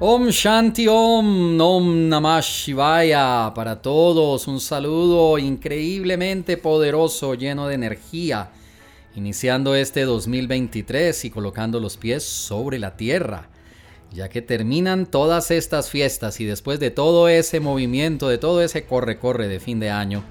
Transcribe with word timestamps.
Om 0.00 0.28
Shanti 0.28 0.86
Om, 0.86 1.60
Om 1.60 2.08
Namah 2.08 2.40
Shivaya. 2.40 3.52
Para 3.52 3.82
todos, 3.82 4.46
un 4.46 4.60
saludo 4.60 5.36
increíblemente 5.38 6.56
poderoso, 6.56 7.34
lleno 7.34 7.66
de 7.66 7.74
energía. 7.74 8.48
Iniciando 9.16 9.74
este 9.74 10.04
2023 10.04 11.24
y 11.24 11.30
colocando 11.30 11.80
los 11.80 11.96
pies 11.96 12.22
sobre 12.22 12.78
la 12.78 12.96
tierra. 12.96 13.48
Ya 14.12 14.28
que 14.28 14.40
terminan 14.40 15.04
todas 15.04 15.50
estas 15.50 15.90
fiestas 15.90 16.38
y 16.38 16.44
después 16.44 16.78
de 16.78 16.92
todo 16.92 17.28
ese 17.28 17.58
movimiento, 17.58 18.28
de 18.28 18.38
todo 18.38 18.62
ese 18.62 18.86
corre-corre 18.86 19.48
de 19.48 19.58
fin 19.58 19.80
de 19.80 19.90
año, 19.90 20.22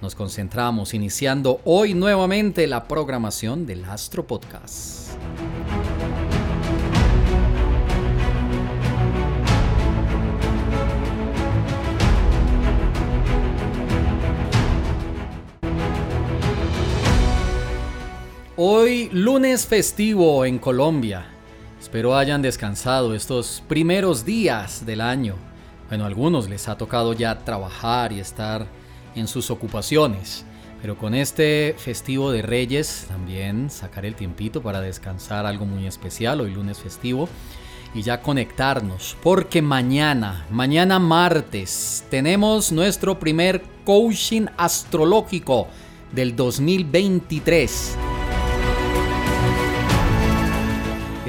nos 0.00 0.14
concentramos 0.14 0.94
iniciando 0.94 1.60
hoy 1.66 1.92
nuevamente 1.92 2.66
la 2.66 2.88
programación 2.88 3.66
del 3.66 3.84
Astro 3.84 4.26
Podcast. 4.26 5.10
Hoy 18.62 19.08
lunes 19.10 19.66
festivo 19.66 20.44
en 20.44 20.58
Colombia. 20.58 21.24
Espero 21.80 22.14
hayan 22.14 22.42
descansado 22.42 23.14
estos 23.14 23.62
primeros 23.66 24.26
días 24.26 24.84
del 24.84 25.00
año. 25.00 25.36
Bueno, 25.88 26.04
a 26.04 26.08
algunos 26.08 26.50
les 26.50 26.68
ha 26.68 26.76
tocado 26.76 27.14
ya 27.14 27.38
trabajar 27.38 28.12
y 28.12 28.20
estar 28.20 28.66
en 29.14 29.28
sus 29.28 29.50
ocupaciones. 29.50 30.44
Pero 30.82 30.98
con 30.98 31.14
este 31.14 31.74
festivo 31.78 32.32
de 32.32 32.42
Reyes 32.42 33.06
también 33.08 33.70
sacar 33.70 34.04
el 34.04 34.14
tiempito 34.14 34.60
para 34.60 34.82
descansar 34.82 35.46
algo 35.46 35.64
muy 35.64 35.86
especial, 35.86 36.42
hoy 36.42 36.52
lunes 36.52 36.80
festivo, 36.80 37.30
y 37.94 38.02
ya 38.02 38.20
conectarnos, 38.20 39.16
porque 39.22 39.62
mañana, 39.62 40.44
mañana 40.50 40.98
martes, 40.98 42.04
tenemos 42.10 42.72
nuestro 42.72 43.18
primer 43.18 43.62
coaching 43.86 44.48
astrológico 44.58 45.66
del 46.12 46.36
2023. 46.36 48.19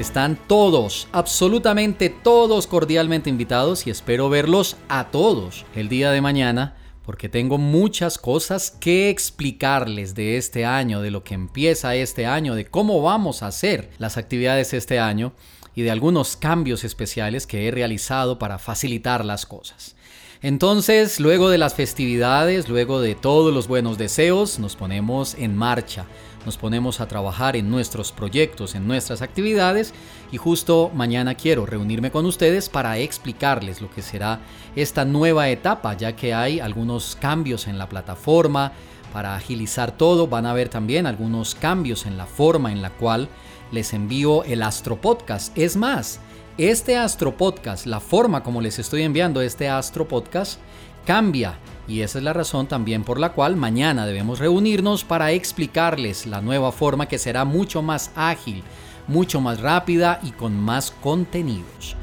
Están 0.02 0.36
todos, 0.48 1.06
absolutamente 1.12 2.08
todos 2.08 2.66
cordialmente 2.66 3.30
invitados 3.30 3.86
y 3.86 3.90
espero 3.90 4.28
verlos 4.28 4.76
a 4.88 5.12
todos 5.12 5.64
el 5.76 5.88
día 5.88 6.10
de 6.10 6.20
mañana 6.20 6.74
porque 7.06 7.28
tengo 7.28 7.56
muchas 7.56 8.18
cosas 8.18 8.72
que 8.72 9.10
explicarles 9.10 10.16
de 10.16 10.38
este 10.38 10.64
año, 10.64 11.02
de 11.02 11.12
lo 11.12 11.22
que 11.22 11.34
empieza 11.34 11.94
este 11.94 12.26
año, 12.26 12.56
de 12.56 12.64
cómo 12.64 13.00
vamos 13.00 13.44
a 13.44 13.46
hacer 13.46 13.90
las 13.98 14.16
actividades 14.16 14.72
este 14.72 14.98
año 14.98 15.34
y 15.74 15.82
de 15.82 15.90
algunos 15.90 16.36
cambios 16.36 16.84
especiales 16.84 17.46
que 17.46 17.66
he 17.66 17.70
realizado 17.70 18.38
para 18.38 18.58
facilitar 18.58 19.24
las 19.24 19.46
cosas. 19.46 19.96
Entonces, 20.42 21.20
luego 21.20 21.50
de 21.50 21.58
las 21.58 21.74
festividades, 21.74 22.68
luego 22.68 23.00
de 23.00 23.14
todos 23.14 23.54
los 23.54 23.68
buenos 23.68 23.96
deseos, 23.96 24.58
nos 24.58 24.74
ponemos 24.74 25.34
en 25.34 25.56
marcha 25.56 26.06
nos 26.44 26.56
ponemos 26.56 27.00
a 27.00 27.08
trabajar 27.08 27.56
en 27.56 27.70
nuestros 27.70 28.12
proyectos, 28.12 28.74
en 28.74 28.86
nuestras 28.86 29.22
actividades 29.22 29.92
y 30.30 30.36
justo 30.36 30.90
mañana 30.94 31.34
quiero 31.34 31.66
reunirme 31.66 32.10
con 32.10 32.26
ustedes 32.26 32.68
para 32.68 32.98
explicarles 32.98 33.80
lo 33.80 33.90
que 33.90 34.02
será 34.02 34.40
esta 34.74 35.04
nueva 35.04 35.48
etapa, 35.50 35.96
ya 35.96 36.16
que 36.16 36.34
hay 36.34 36.60
algunos 36.60 37.16
cambios 37.16 37.66
en 37.66 37.78
la 37.78 37.88
plataforma 37.88 38.72
para 39.12 39.36
agilizar 39.36 39.92
todo, 39.92 40.26
van 40.26 40.46
a 40.46 40.50
haber 40.50 40.68
también 40.68 41.06
algunos 41.06 41.54
cambios 41.54 42.06
en 42.06 42.16
la 42.16 42.26
forma 42.26 42.72
en 42.72 42.82
la 42.82 42.90
cual 42.90 43.28
les 43.70 43.92
envío 43.92 44.44
el 44.44 44.62
Astro 44.62 45.00
Podcast. 45.00 45.56
Es 45.56 45.76
más, 45.76 46.20
este 46.58 46.96
Astro 46.96 47.36
Podcast, 47.36 47.86
la 47.86 48.00
forma 48.00 48.42
como 48.42 48.60
les 48.60 48.78
estoy 48.78 49.02
enviando 49.02 49.40
este 49.40 49.68
Astro 49.68 50.08
Podcast, 50.08 50.60
cambia 51.06 51.58
y 51.88 52.00
esa 52.00 52.18
es 52.18 52.24
la 52.24 52.32
razón 52.32 52.66
también 52.66 53.04
por 53.04 53.18
la 53.18 53.32
cual 53.32 53.56
mañana 53.56 54.06
debemos 54.06 54.38
reunirnos 54.38 55.04
para 55.04 55.32
explicarles 55.32 56.26
la 56.26 56.40
nueva 56.40 56.72
forma 56.72 57.08
que 57.08 57.18
será 57.18 57.44
mucho 57.44 57.82
más 57.82 58.12
ágil, 58.14 58.62
mucho 59.08 59.40
más 59.40 59.60
rápida 59.60 60.20
y 60.22 60.30
con 60.30 60.58
más 60.58 60.90
contenidos. 60.90 61.96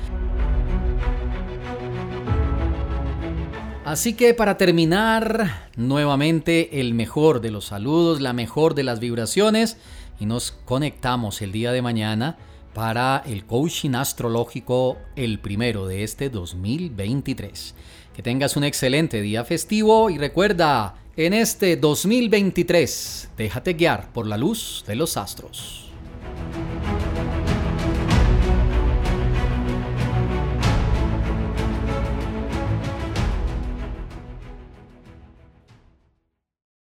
Así 3.89 4.13
que 4.13 4.35
para 4.35 4.55
terminar, 4.55 5.72
nuevamente 5.75 6.79
el 6.79 6.94
mejor 6.94 7.41
de 7.41 7.50
los 7.50 7.66
saludos, 7.66 8.22
la 8.22 8.33
mejor 8.33 8.75
de 8.75 8.83
las 8.83 9.00
vibraciones 9.00 9.77
y 10.19 10.27
nos 10.27 10.51
conectamos 10.51 11.41
el 11.41 11.51
día 11.51 11.72
de 11.72 11.81
mañana 11.81 12.38
para 12.75 13.23
el 13.25 13.47
coaching 13.47 13.95
astrológico, 13.95 15.00
el 15.16 15.39
primero 15.39 15.88
de 15.88 16.03
este 16.03 16.29
2023. 16.29 17.73
Que 18.13 18.22
tengas 18.22 18.55
un 18.57 18.63
excelente 18.63 19.22
día 19.22 19.44
festivo 19.44 20.11
y 20.11 20.19
recuerda, 20.19 20.94
en 21.17 21.33
este 21.33 21.75
2023, 21.75 23.31
déjate 23.38 23.73
guiar 23.73 24.13
por 24.13 24.27
la 24.27 24.38
luz 24.38 24.83
de 24.85 24.97
los 24.97 25.17
astros. 25.17 25.88